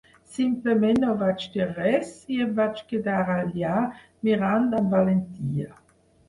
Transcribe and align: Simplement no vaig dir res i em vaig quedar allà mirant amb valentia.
Simplement 0.35 1.01
no 1.01 1.11
vaig 1.17 1.43
dir 1.57 1.67
res 1.75 2.13
i 2.37 2.39
em 2.45 2.55
vaig 2.61 2.81
quedar 2.93 3.19
allà 3.35 3.75
mirant 4.31 4.67
amb 4.81 4.97
valentia. 4.99 5.71